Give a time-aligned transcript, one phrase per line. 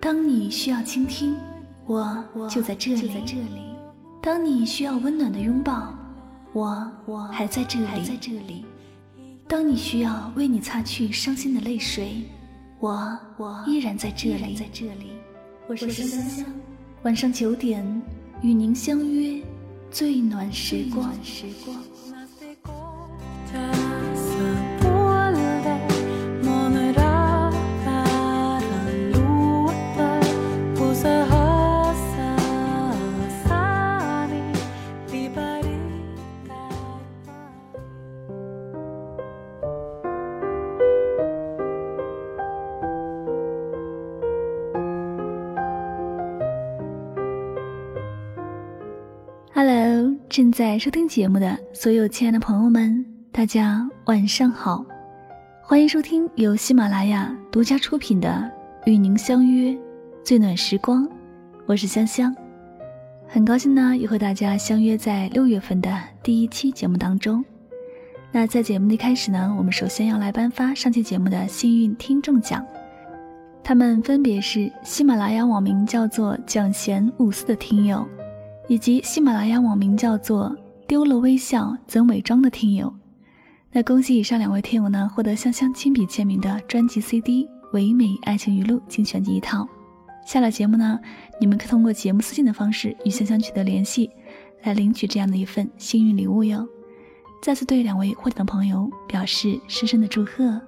[0.00, 1.36] 当你需要倾听，
[1.86, 3.08] 我就在这里；
[4.20, 5.94] 当你需要温暖的拥抱，
[6.52, 6.90] 我
[7.30, 8.64] 还在这里；
[9.46, 12.24] 当你需要为你擦去伤心的泪水，
[12.80, 13.16] 我
[13.64, 14.58] 依然在这里。
[15.68, 16.44] 我是香香，
[17.04, 18.02] 晚上九点
[18.42, 19.40] 与您相约，
[19.88, 21.12] 最暖时光。
[50.58, 54.84] 在收听节目的所有亲爱的朋友们，大家晚上好，
[55.62, 58.28] 欢迎收听由喜马拉雅独家出品的
[58.90, 59.78] 《与您相约
[60.24, 61.04] 最暖时光》，
[61.64, 62.34] 我是香香，
[63.28, 67.44] 很高兴呢又和大家相约在六月份的第一期节目当中。
[68.32, 72.66] 那在节目的开始呢，我们首先要来颁发上期节目的幸运听众奖，
[73.62, 78.04] 他们分别是喜马拉雅网名叫做蒋贤五四的听友。
[78.68, 80.54] 以及喜马拉雅网名叫做
[80.86, 82.94] “丢了微笑怎伪装”的听友，
[83.72, 89.66] 那恭喜以上两位听友呢，获得香香亲笔签名的专辑 CD《唯美爱情语录》精选集一套。
[90.26, 91.00] 下了节目呢，
[91.40, 94.10] 你们可以通过节目私信的方式与香香取得联系，
[94.62, 96.68] 来领取这样的一份幸运礼物哟。
[97.42, 100.60] 再次对两位获奖的朋友表示深深的祝贺。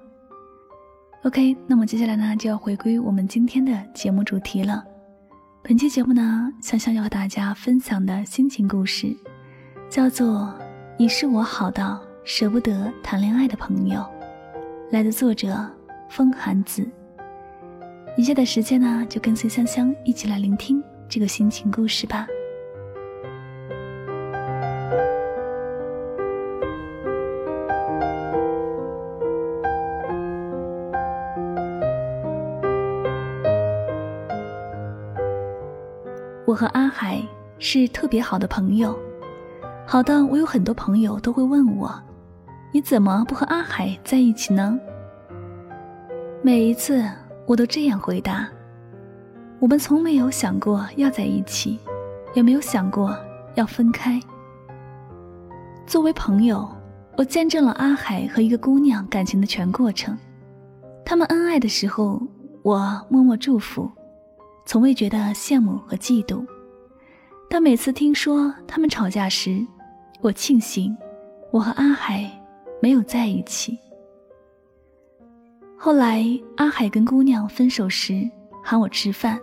[1.23, 4.83] OK，那么接下来呢，就要回归我们今天的节目主题了。
[5.63, 9.15] 本期节目呢，香香要和大家分享的心情故事，
[9.89, 10.27] 叫做
[10.97, 13.99] 《你是我好到舍不得谈恋爱的朋友》，
[14.89, 15.55] 来的作者
[16.09, 16.85] 风寒子。
[18.17, 22.25] 以下的时间呢，就跟随香香一起来聆听这个心情故事吧。
[36.51, 37.25] 我和阿海
[37.59, 38.93] 是特别好的朋友，
[39.87, 41.89] 好到我有很多朋友都会问我
[42.73, 44.77] ：“你怎么不和阿海在一起呢？”
[46.43, 47.09] 每一次
[47.45, 48.49] 我都这样回答
[49.59, 51.79] ：“我们从没有想过要在一起，
[52.33, 53.17] 也没有想过
[53.55, 54.19] 要分开。
[55.87, 56.67] 作为朋友，
[57.17, 60.17] 我见证了阿海和一个姑娘感情的全过程。
[61.05, 62.21] 他们恩爱的时候，
[62.61, 63.89] 我默默祝福。”
[64.65, 66.45] 从未觉得羡慕和嫉妒，
[67.49, 69.65] 但每次听说他们吵架时，
[70.21, 70.95] 我庆幸
[71.51, 72.29] 我和阿海
[72.81, 73.77] 没有在一起。
[75.77, 76.23] 后来
[76.57, 78.29] 阿海跟姑娘分手时
[78.63, 79.37] 喊我吃饭，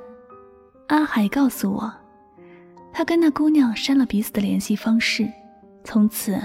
[0.87, 1.93] 阿海告诉我，
[2.93, 5.29] 他跟那姑娘删了彼此的联系方式，
[5.85, 6.41] 从此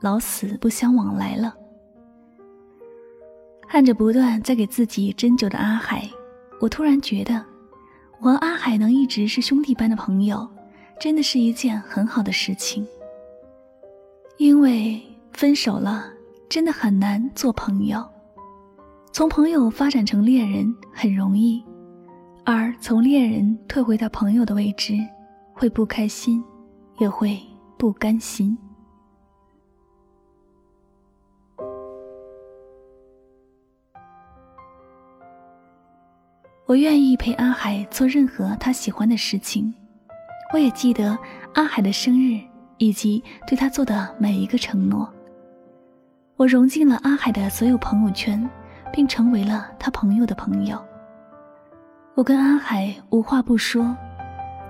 [0.00, 1.54] 老死不相往来了。
[3.68, 6.08] 看着不断在给自己针灸的阿海，
[6.60, 7.51] 我突然觉得。
[8.22, 10.48] 我和阿海能一直是兄弟般的朋友，
[11.00, 12.86] 真的是一件很好的事情。
[14.38, 15.02] 因为
[15.32, 16.04] 分手了，
[16.48, 18.00] 真的很难做朋友。
[19.12, 21.64] 从朋友发展成恋人很容易，
[22.44, 24.94] 而从恋人退回到朋友的位置，
[25.52, 26.40] 会不开心，
[27.00, 27.36] 也会
[27.76, 28.56] 不甘心。
[36.72, 39.74] 我愿意陪阿海做任何他喜欢的事情，
[40.54, 41.18] 我也记得
[41.52, 42.40] 阿海的生日
[42.78, 45.06] 以及对他做的每一个承诺。
[46.38, 48.48] 我融进了阿海的所有朋友圈，
[48.90, 50.82] 并成为了他朋友的朋友。
[52.14, 53.94] 我跟阿海无话不说，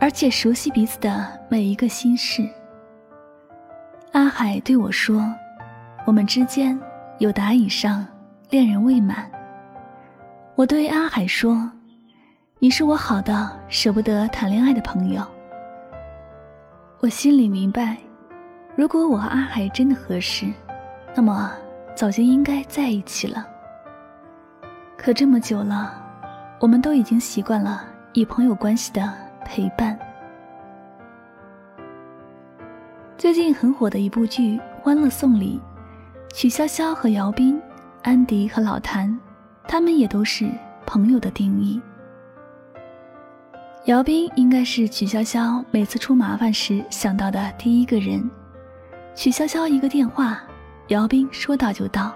[0.01, 2.45] 而且熟悉彼此的每一个心事。
[4.11, 5.25] 阿海对我说
[6.05, 6.77] ：“我们之间
[7.21, 8.05] 有达以上，
[8.51, 9.31] 恋人未满。”
[10.59, 11.71] 我对阿海说。
[12.63, 15.21] 你是我好到舍不得谈恋爱的朋友。
[17.01, 17.97] 我心里明白，
[18.77, 20.47] 如果我和阿海真的合适，
[21.13, 21.53] 那么
[21.97, 23.45] 早就应该在一起了。
[24.97, 25.93] 可这么久了，
[26.61, 29.13] 我们都已经习惯了以朋友关系的
[29.45, 29.99] 陪伴。
[33.19, 35.61] 最近很火的一部剧《欢乐颂》里，
[36.33, 37.61] 曲筱绡和姚斌、
[38.05, 39.19] 安迪和老谭，
[39.67, 40.49] 他们也都是
[40.87, 41.83] 朋友的定义。
[43.87, 48.31] 姚斌应该是曲筱绡每次出麻烦时想到的第一个人。
[49.13, 50.41] 曲筱绡一个电话，
[50.87, 52.15] 姚斌说到就到，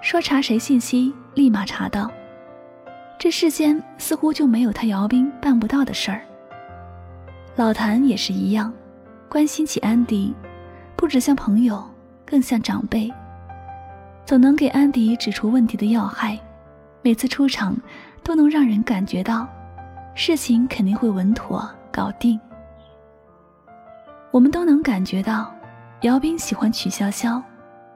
[0.00, 2.08] 说查谁信息，立马查到。
[3.18, 6.20] 这世间似乎就没有他姚斌办不到的事儿。
[7.56, 8.72] 老谭也是一样，
[9.28, 10.32] 关心起安迪，
[10.94, 11.84] 不只像朋友，
[12.24, 13.12] 更像长辈。
[14.24, 16.38] 总能给安迪指出问题的要害，
[17.02, 17.76] 每次出场
[18.22, 19.48] 都能让人感觉到，
[20.18, 22.40] 事情肯定会稳妥搞定。
[24.30, 25.54] 我们都能感觉到，
[26.00, 27.40] 姚斌喜欢曲潇潇，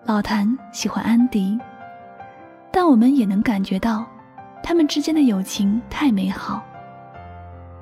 [0.05, 1.59] 老谭喜欢安迪，
[2.71, 4.07] 但我们也能感觉到。
[4.63, 6.63] 他们之间的友情太美好，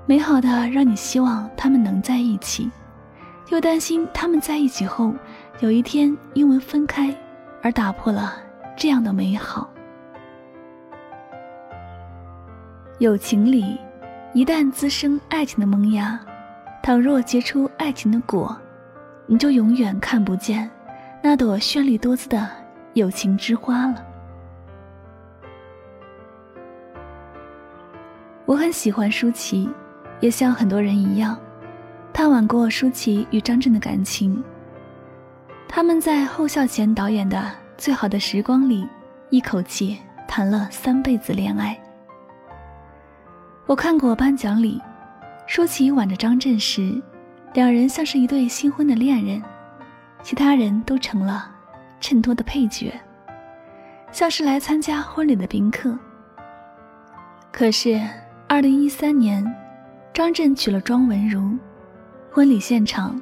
[0.07, 2.71] 美好的让你希望他们能在一起，
[3.49, 5.13] 又担心他们在一起后
[5.59, 7.13] 有一天因为分开
[7.61, 8.37] 而打破了
[8.77, 9.69] 这样的美好。
[13.01, 13.77] 友情里，
[14.39, 16.17] 一旦滋生爱情的萌芽，
[16.81, 18.57] 倘若结出爱情的果，
[19.27, 20.71] 你就永远看不见
[21.21, 22.49] 那朵绚丽多姿的
[22.95, 24.07] 友情之花了。
[28.47, 29.69] 我很喜欢舒淇，
[30.21, 31.37] 也像很多人一样，
[32.13, 34.41] 探望过舒淇与张震的感情。
[35.67, 37.39] 他们在后孝贤导演的
[37.77, 38.87] 《最好的时光》里，
[39.31, 39.99] 一口气
[40.29, 41.77] 谈了三辈子恋爱。
[43.69, 44.81] 我看过颁奖礼，
[45.47, 46.99] 舒淇挽着张震时，
[47.53, 49.43] 两人像是一对新婚的恋人，
[50.23, 51.51] 其他人都成了
[52.01, 52.99] 衬托的配角，
[54.11, 55.97] 像是来参加婚礼的宾客。
[57.53, 58.01] 可是。
[58.51, 59.45] 二零一三年，
[60.15, 61.55] 张震娶了庄文如。
[62.31, 63.21] 婚礼现场，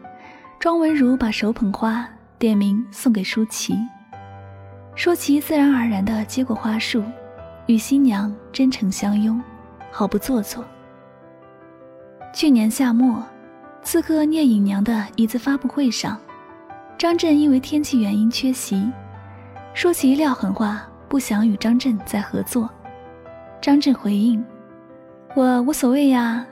[0.61, 2.09] 庄文如把手捧花，
[2.39, 3.77] 点名送给舒淇。
[4.95, 7.03] 舒淇自然而然地接过花束，
[7.67, 9.43] 与新娘真诚相拥，
[9.97, 10.63] 毫不做作。
[12.35, 13.25] 去年夏末，
[13.81, 16.19] 刺客聂隐娘的一次发布会上，
[16.99, 18.93] 张震因为天气原因缺席，
[19.73, 22.69] 舒淇撂狠话，不想与张震再合作。
[23.59, 24.45] 张震回应。
[25.35, 26.45] 我无所谓呀，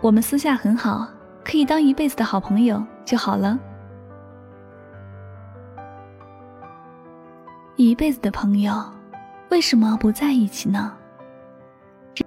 [0.00, 1.06] 我们私下很好，
[1.44, 3.56] 可以当一辈子的好朋友就好了。
[7.76, 8.74] 一辈子的朋友，
[9.50, 10.97] 为什么不在一起呢？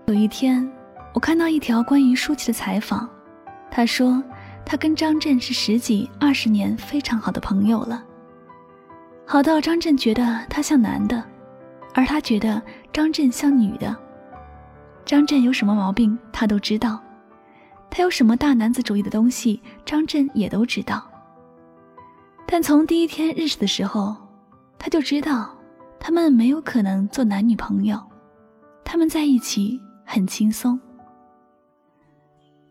[0.08, 0.70] 有一天，
[1.14, 3.10] 我看到一条关于舒淇的采访，
[3.70, 4.24] 她说
[4.66, 8.04] 她跟张震是十几二十年非常好的朋友了，
[9.26, 11.24] 好到张震觉得他像男的，
[11.94, 12.62] 而他觉得
[12.92, 13.96] 张震像女的。
[15.06, 17.00] 张震有什么毛病，他都知道；
[17.90, 21.04] 他有什么大男子主义的东西，张震也都知道。
[22.46, 24.16] 但从第一天认识的时候，
[24.78, 25.50] 他就知道
[26.00, 27.98] 他们没有可能做男女朋友，
[28.92, 30.78] 他们在一起很轻松。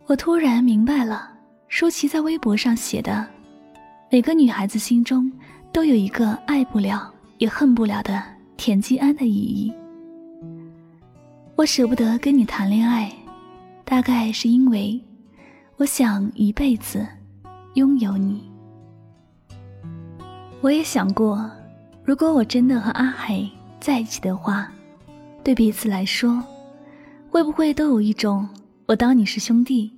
[0.05, 1.33] 我突然明白了，
[1.69, 3.27] 舒淇在微博上写的
[4.13, 5.33] ：“每个女孩子心中
[5.73, 8.23] 都有一个爱不了也恨不了的
[8.59, 9.73] 田季安的意义。”
[11.57, 13.11] 我舍不得跟你谈恋爱，
[13.87, 15.03] 大概是因为
[15.79, 17.09] 我想一辈子
[17.77, 18.43] 拥有你。
[20.61, 21.51] 我也想过，
[22.05, 23.43] 如果我真的和阿海
[23.81, 24.71] 在一起的话，
[25.43, 26.43] 对彼此来说，
[27.31, 28.49] 会不会都有一种
[28.87, 29.91] 我当你是兄弟，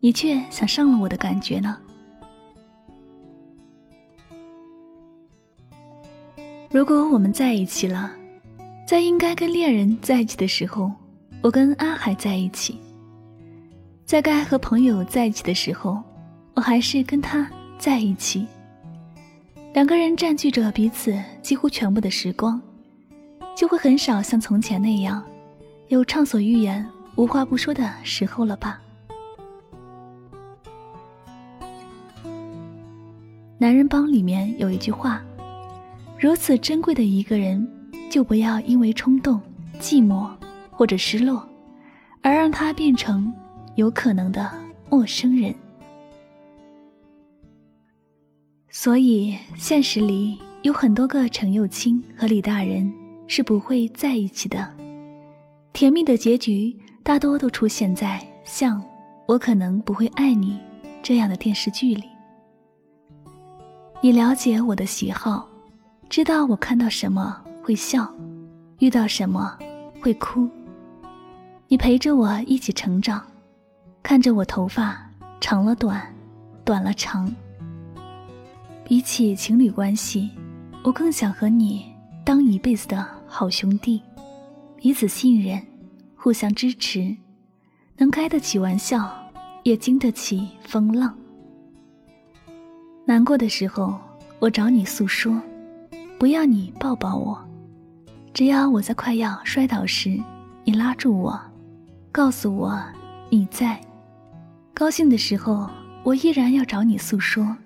[0.00, 1.76] 你却想上了我的感觉呢？
[6.70, 8.12] 如果我们在一起了，
[8.86, 10.90] 在应该跟恋人在一起的时候。
[11.42, 12.78] 我跟阿海在一起，
[14.04, 15.98] 在该和朋友在一起的时候，
[16.52, 18.46] 我还是跟他在一起。
[19.72, 22.60] 两个人占据着彼此几乎全部的时光，
[23.56, 25.22] 就会很少像从前那样，
[25.88, 28.80] 有畅所欲言、无话不说的时候了吧？
[33.58, 35.22] 男人帮里面有一句话：
[36.18, 37.66] 如此珍贵的一个人，
[38.10, 39.40] 就不要因为冲动、
[39.78, 40.30] 寂寞。
[40.72, 41.46] 或者失落，
[42.22, 43.30] 而让他变成
[43.74, 44.50] 有可能的
[44.88, 45.54] 陌生人。
[48.70, 52.90] 所以，现实里有很多个程又青和李大人
[53.30, 54.68] 是不会在一起的。
[55.72, 58.82] 甜蜜的结局大多都出现在像
[59.24, 60.58] “我可能不会爱你”
[61.00, 62.02] 这样的电视剧里。
[64.00, 65.48] 你了解我的喜好，
[66.08, 68.12] 知道我看到什么会笑，
[68.80, 69.56] 遇到什么
[70.02, 70.48] 会哭。
[71.68, 73.24] 你陪着我一起成长，
[74.02, 75.08] 看着我头发
[75.40, 76.02] 长了短，
[76.64, 77.32] 短了长。
[78.82, 80.30] 比起情侣关系，
[80.82, 81.86] 我更想和你
[82.24, 84.02] 当一辈子的好兄弟，
[84.76, 85.62] 彼此信任，
[86.16, 87.16] 互相支持，
[87.96, 89.08] 能开得起玩笑，
[89.62, 91.16] 也经得起风浪。
[93.04, 93.96] 难过的时候，
[94.40, 95.40] 我找你诉说，
[96.18, 97.38] 不要你抱抱我；
[98.34, 100.20] 只要我在快要摔倒时，
[100.64, 101.40] 你拉住我，
[102.10, 102.82] 告诉我
[103.28, 103.76] 你在；
[104.74, 105.70] 高兴的时候，
[106.02, 107.56] 我依然要找你诉说，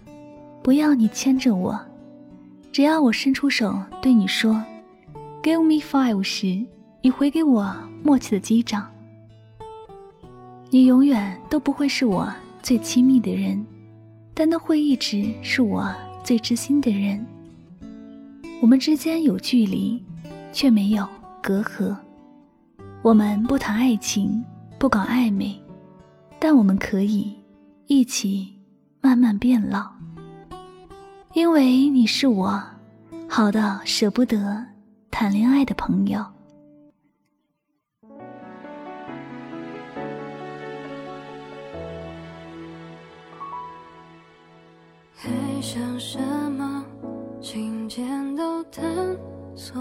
[0.62, 1.80] 不要你牵着我。
[2.70, 4.62] 只要我伸出手对你说
[5.44, 6.64] “Give me five” 时，
[7.02, 8.90] 你回给我默契的击掌。
[10.70, 12.32] 你永远都不会是我
[12.62, 13.62] 最亲密的人，
[14.32, 17.22] 但都会一直是我最知心的人。
[18.62, 20.02] 我们之间有距离，
[20.50, 21.06] 却没有
[21.42, 21.94] 隔阂。
[23.02, 24.42] 我们不谈爱情，
[24.78, 25.54] 不搞暧昧，
[26.38, 27.30] 但我们可以
[27.86, 28.50] 一起
[29.02, 29.90] 慢慢变老。
[31.34, 32.62] 因为你是我
[33.28, 34.64] 好的舍不得
[35.14, 36.18] 谈恋爱的朋友。
[45.14, 45.30] 还
[45.62, 46.18] 想什
[46.50, 46.84] 么？
[47.40, 48.84] 琴键都探
[49.54, 49.80] 索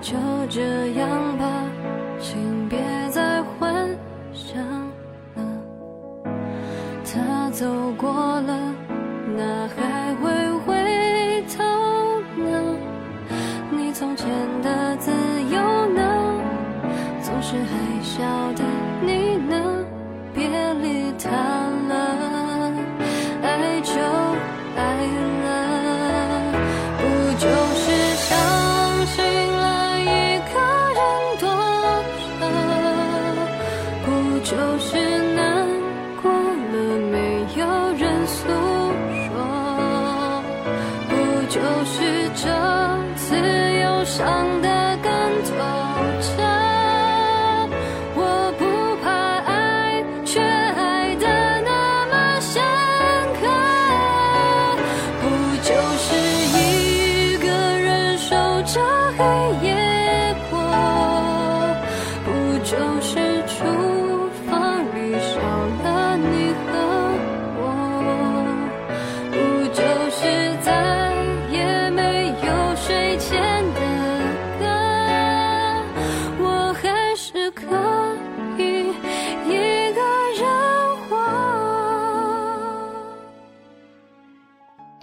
[0.00, 0.16] 就
[0.48, 0.60] 这
[0.94, 1.46] 样吧，
[2.20, 2.78] 请别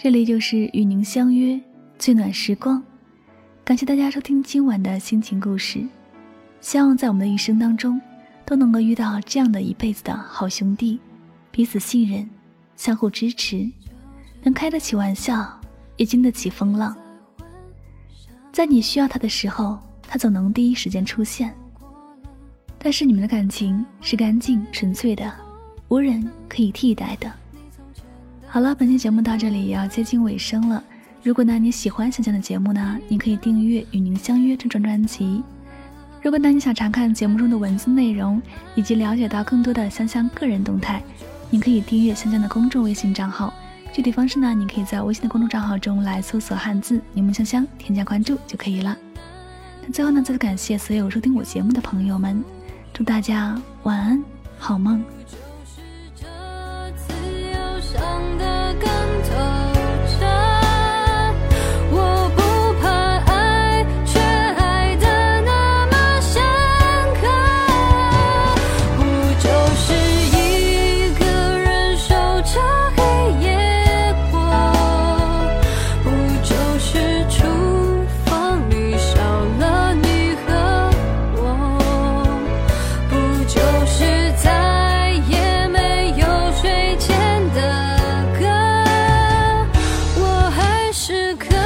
[0.10, 1.62] 这里就是与您相约
[2.00, 2.82] 最暖时光，
[3.64, 5.88] 感谢大家收听今晚的心情故事。
[6.62, 8.02] 希望在我们的一生当中，
[8.44, 11.00] 都能够遇到这样的一辈子的好兄弟，
[11.52, 12.28] 彼此信任，
[12.76, 13.70] 相互支持，
[14.42, 15.48] 能开得起玩笑，
[15.96, 16.98] 也经得起风浪。
[18.52, 21.54] 在你需要他的时候，他总能第一时间出现。
[22.80, 25.32] 但是你们的感情是干净纯粹的，
[25.90, 27.32] 无人可以替代的。
[28.52, 30.84] 好了，本期节目到这里也要接近尾声了。
[31.22, 35.44] 如果呢你喜欢香香的节目呢，你可以订阅《与您相约》这张专辑。
[36.24, 38.42] 如果呢你想查看节目中的文字内容，
[38.74, 41.00] 以及了解到更多的香香个人动态，
[41.52, 43.54] 你可以订阅香香的公众微信账号。
[43.94, 48.98] 具体方式呢，你可以在微信的公众账号中来搜索汉字“柠檬香香”，添加关注就可以了。
[49.86, 52.44] 那最后呢，再次感谢所有收听我节目的朋友们，
[52.94, 54.24] 祝大家晚安，
[54.58, 55.19] 好梦。
[91.00, 91.59] 时刻